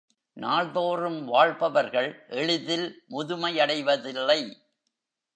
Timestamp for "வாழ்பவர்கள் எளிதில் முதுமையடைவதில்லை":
1.25-4.39